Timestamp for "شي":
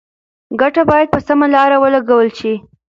2.39-2.53